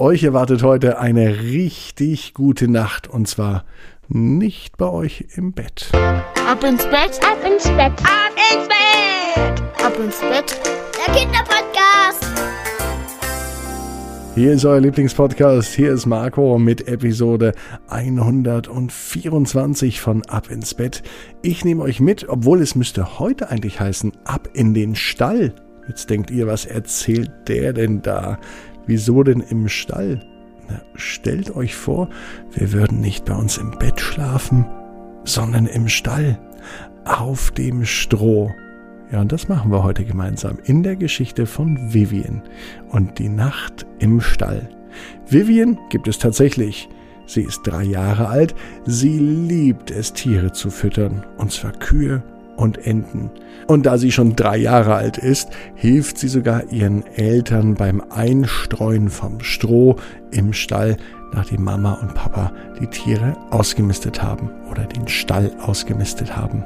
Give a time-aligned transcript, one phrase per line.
[0.00, 3.64] Euch erwartet heute eine richtig gute Nacht und zwar
[4.06, 5.90] nicht bei euch im Bett.
[5.92, 10.56] Ab ins Bett, ab ins Bett, ab ins Bett, ab ins Bett.
[11.04, 12.24] Der Kinderpodcast.
[14.36, 15.74] Hier ist euer Lieblingspodcast.
[15.74, 17.52] Hier ist Marco mit Episode
[17.88, 21.02] 124 von Ab ins Bett.
[21.42, 25.56] Ich nehme euch mit, obwohl es müsste heute eigentlich heißen Ab in den Stall.
[25.88, 28.38] Jetzt denkt ihr, was erzählt der denn da?
[28.88, 30.18] Wieso denn im Stall?
[30.68, 32.08] Na, stellt euch vor,
[32.52, 34.66] wir würden nicht bei uns im Bett schlafen,
[35.24, 36.38] sondern im Stall,
[37.04, 38.50] auf dem Stroh.
[39.12, 42.42] Ja, und das machen wir heute gemeinsam in der Geschichte von Vivian
[42.88, 44.70] und die Nacht im Stall.
[45.28, 46.88] Vivian gibt es tatsächlich.
[47.26, 48.54] Sie ist drei Jahre alt,
[48.86, 52.22] sie liebt es, Tiere zu füttern, und zwar Kühe
[52.58, 53.30] und Enten.
[53.66, 59.08] Und da sie schon drei Jahre alt ist, hilft sie sogar ihren Eltern beim Einstreuen
[59.08, 59.96] vom Stroh
[60.32, 60.96] im Stall,
[61.32, 66.64] nachdem Mama und Papa die Tiere ausgemistet haben oder den Stall ausgemistet haben.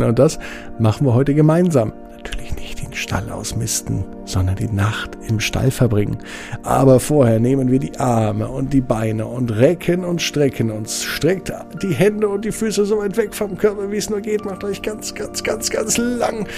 [0.00, 0.38] Und das
[0.78, 1.92] machen wir heute gemeinsam.
[2.26, 6.18] Natürlich nicht den Stall ausmisten, sondern die Nacht im Stall verbringen.
[6.64, 11.04] Aber vorher nehmen wir die Arme und die Beine und recken und strecken uns.
[11.04, 14.44] Streckt die Hände und die Füße so weit weg vom Körper, wie es nur geht.
[14.44, 16.48] Macht euch ganz, ganz, ganz, ganz lang.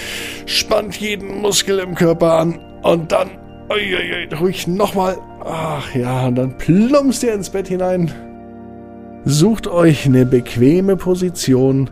[0.47, 2.59] Spannt jeden Muskel im Körper an.
[2.81, 3.29] Und dann,
[3.69, 5.17] uiuiui, ruhig nochmal.
[5.45, 8.11] Ach ja, und dann plumpst ihr ins Bett hinein.
[9.23, 11.91] Sucht euch eine bequeme Position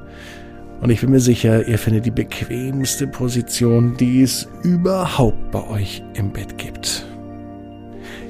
[0.81, 6.03] und ich bin mir sicher, ihr findet die bequemste Position, die es überhaupt bei euch
[6.14, 7.06] im Bett gibt.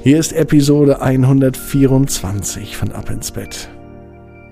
[0.04, 3.70] Hier ist Episode 124 von Ab ins Bett.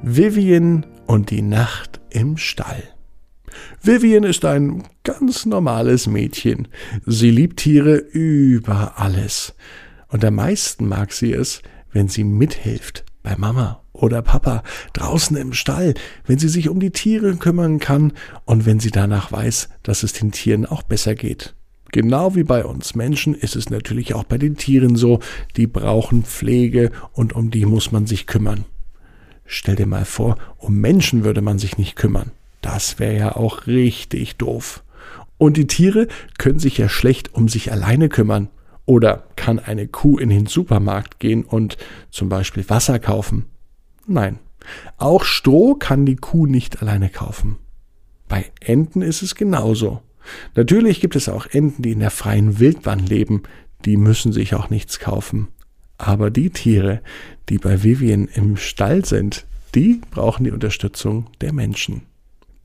[0.01, 2.83] Vivian und die Nacht im Stall.
[3.81, 6.67] Vivian ist ein ganz normales Mädchen.
[7.05, 9.55] Sie liebt Tiere über alles.
[10.09, 11.61] Und am meisten mag sie es,
[11.93, 15.93] wenn sie mithilft bei Mama oder Papa draußen im Stall,
[16.25, 18.13] wenn sie sich um die Tiere kümmern kann
[18.45, 21.56] und wenn sie danach weiß, dass es den Tieren auch besser geht.
[21.91, 25.19] Genau wie bei uns Menschen ist es natürlich auch bei den Tieren so,
[25.55, 28.66] die brauchen Pflege und um die muss man sich kümmern.
[29.45, 32.31] Stell dir mal vor, um Menschen würde man sich nicht kümmern.
[32.61, 34.84] Das wäre ja auch richtig doof.
[35.38, 36.07] Und die Tiere
[36.38, 38.50] können sich ja schlecht um sich alleine kümmern.
[38.85, 41.78] Oder kann eine Kuh in den Supermarkt gehen und
[42.11, 43.45] zum Beispiel Wasser kaufen?
[44.07, 44.39] Nein.
[44.97, 47.57] Auch Stroh kann die Kuh nicht alleine kaufen.
[48.27, 50.01] Bei Enten ist es genauso.
[50.55, 53.43] Natürlich gibt es auch Enten, die in der freien Wildbahn leben,
[53.85, 55.49] die müssen sich auch nichts kaufen.
[55.97, 57.01] Aber die Tiere,
[57.49, 59.45] die bei Vivian im Stall sind,
[59.75, 62.03] die brauchen die Unterstützung der Menschen.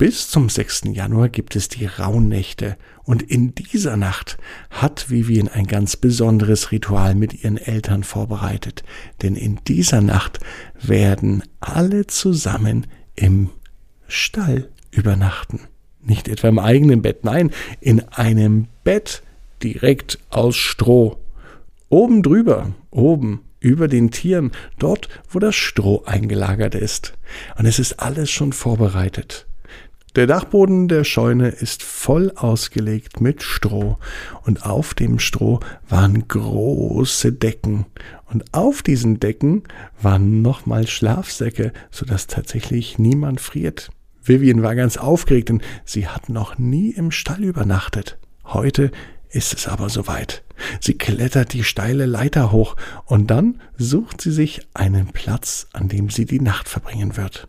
[0.01, 0.85] Bis zum 6.
[0.95, 4.39] Januar gibt es die Rauhnächte und in dieser Nacht
[4.71, 8.83] hat Vivian ein ganz besonderes Ritual mit ihren Eltern vorbereitet,
[9.21, 10.41] denn in dieser Nacht
[10.81, 13.51] werden alle zusammen im
[14.09, 15.69] Stall übernachten.
[16.03, 17.51] Nicht etwa im eigenen Bett, nein,
[17.83, 19.23] in einem Bett
[19.63, 21.19] direkt aus Stroh.
[21.91, 27.19] Oben drüber, oben über den Tieren, dort, wo das Stroh eingelagert ist.
[27.59, 29.47] Und es ist alles schon vorbereitet.
[30.17, 33.97] Der Dachboden der Scheune ist voll ausgelegt mit Stroh,
[34.43, 37.87] und auf dem Stroh waren große Decken,
[38.25, 39.63] und auf diesen Decken
[40.03, 43.91] waren nochmal Schlafsäcke, so dass tatsächlich niemand friert.
[44.21, 48.19] Vivian war ganz aufgeregt, denn sie hat noch nie im Stall übernachtet.
[48.45, 48.91] Heute
[49.29, 50.43] ist es aber soweit.
[50.81, 56.11] Sie klettert die steile Leiter hoch, und dann sucht sie sich einen Platz, an dem
[56.11, 57.47] sie die Nacht verbringen wird.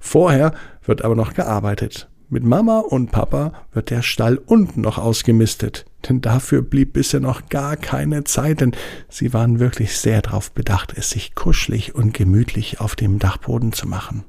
[0.00, 0.52] Vorher
[0.84, 2.08] wird aber noch gearbeitet.
[2.28, 7.48] Mit Mama und Papa wird der Stall unten noch ausgemistet, denn dafür blieb bisher noch
[7.48, 8.72] gar keine Zeit, denn
[9.08, 13.86] sie waren wirklich sehr darauf bedacht, es sich kuschelig und gemütlich auf dem Dachboden zu
[13.86, 14.24] machen.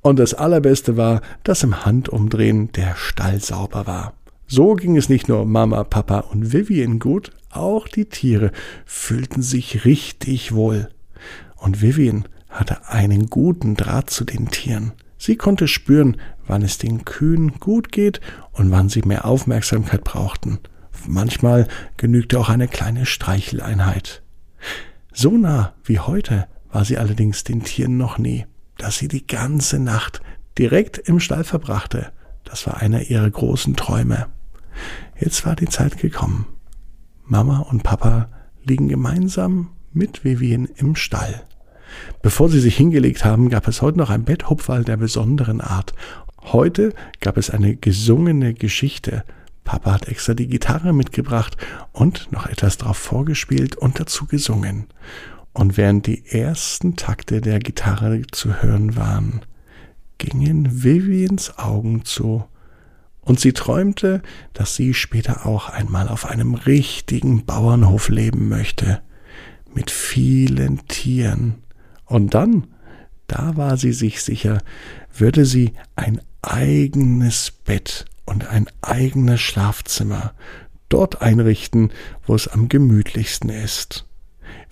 [0.00, 4.14] Und das Allerbeste war, dass im Handumdrehen der Stall sauber war.
[4.46, 8.52] So ging es nicht nur Mama, Papa und Vivian gut, auch die Tiere
[8.86, 10.88] fühlten sich richtig wohl.
[11.56, 12.24] Und Vivian
[12.54, 14.92] hatte einen guten Draht zu den Tieren.
[15.18, 16.16] Sie konnte spüren,
[16.46, 18.20] wann es den Kühen gut geht
[18.52, 20.60] und wann sie mehr Aufmerksamkeit brauchten.
[21.06, 24.22] Manchmal genügte auch eine kleine Streicheleinheit.
[25.12, 28.46] So nah wie heute war sie allerdings den Tieren noch nie,
[28.78, 30.22] dass sie die ganze Nacht
[30.56, 32.12] direkt im Stall verbrachte.
[32.44, 34.26] Das war einer ihrer großen Träume.
[35.18, 36.46] Jetzt war die Zeit gekommen.
[37.24, 38.28] Mama und Papa
[38.64, 41.44] liegen gemeinsam mit Vivien im Stall.
[42.22, 45.94] Bevor sie sich hingelegt haben, gab es heute noch ein Betthupferl der besonderen Art.
[46.42, 49.24] Heute gab es eine gesungene Geschichte.
[49.64, 51.56] Papa hat extra die Gitarre mitgebracht
[51.92, 54.86] und noch etwas drauf vorgespielt und dazu gesungen.
[55.52, 59.40] Und während die ersten Takte der Gitarre zu hören waren,
[60.18, 62.44] gingen Vivians Augen zu,
[63.24, 69.00] und sie träumte, dass sie später auch einmal auf einem richtigen Bauernhof leben möchte,
[69.72, 71.63] mit vielen Tieren.
[72.14, 72.68] Und dann,
[73.26, 74.58] da war sie sich sicher,
[75.12, 80.32] würde sie ein eigenes Bett und ein eigenes Schlafzimmer
[80.88, 81.90] dort einrichten,
[82.24, 84.06] wo es am gemütlichsten ist.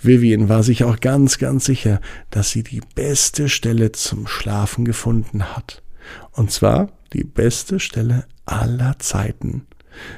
[0.01, 2.01] Vivian war sich auch ganz, ganz sicher,
[2.31, 5.83] dass sie die beste Stelle zum Schlafen gefunden hat.
[6.31, 9.67] Und zwar die beste Stelle aller Zeiten.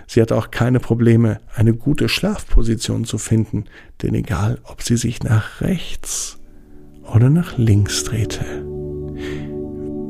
[0.07, 3.65] Sie hatte auch keine Probleme, eine gute Schlafposition zu finden,
[4.03, 6.39] denn egal, ob sie sich nach rechts
[7.13, 8.45] oder nach links drehte.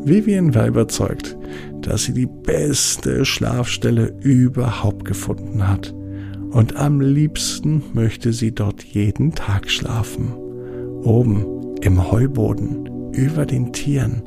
[0.05, 1.37] Vivian war überzeugt,
[1.81, 5.95] dass sie die beste Schlafstelle überhaupt gefunden hat
[6.55, 10.33] und am liebsten möchte sie dort jeden Tag schlafen.
[11.03, 11.45] Oben
[11.83, 14.23] im Heuboden, über den Tieren,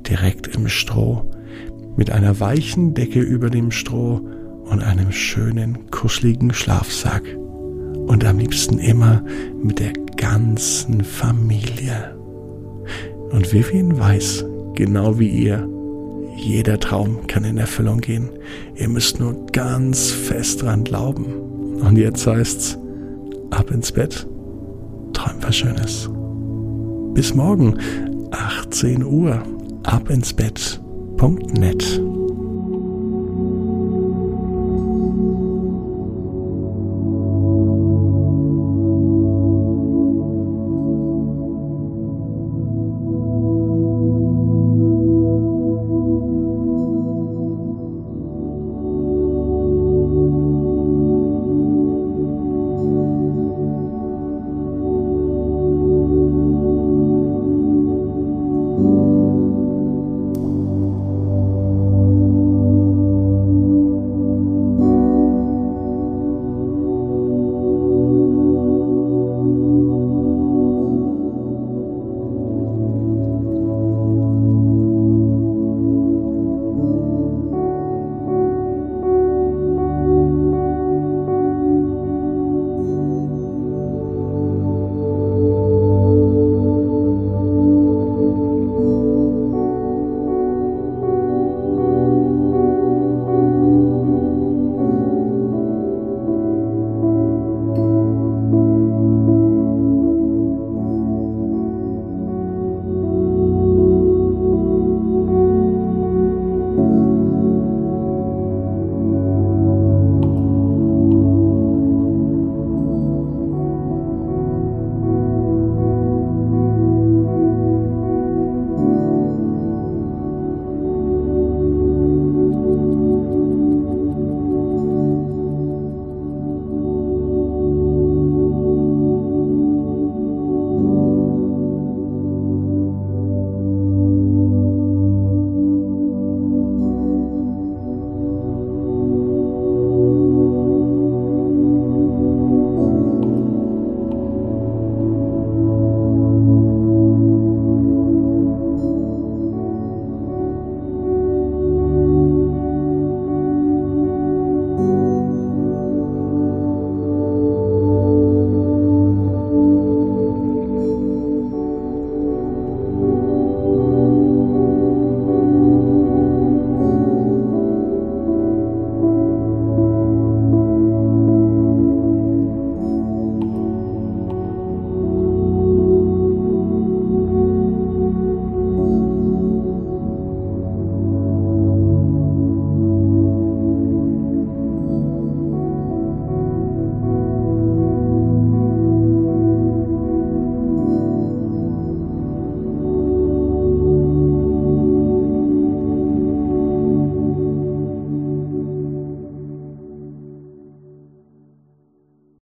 [0.00, 1.30] direkt im Stroh,
[1.96, 4.20] mit einer weichen Decke über dem Stroh
[4.64, 7.22] und einem schönen, kuscheligen Schlafsack.
[7.36, 9.22] Und am liebsten immer
[9.62, 12.14] mit der ganzen Familie.
[13.30, 14.44] Und Vivian weiß,
[14.74, 15.66] genau wie ihr,
[16.36, 18.28] jeder Traum kann in Erfüllung gehen.
[18.76, 21.24] Ihr müsst nur ganz fest dran glauben.
[21.80, 22.78] Und jetzt heißt's,
[23.50, 24.26] ab ins Bett,
[25.12, 26.10] träum was Schönes.
[27.14, 27.78] Bis morgen,
[28.30, 29.42] 18 Uhr,
[29.84, 32.00] ab ins Bett.net.